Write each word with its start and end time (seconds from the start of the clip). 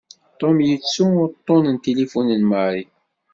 Tom 0.39 0.55
yettu 0.69 1.05
uṭṭun 1.25 1.65
n 1.69 1.75
tilifun 1.83 2.27
n 2.41 2.43
Mary. 2.51 2.85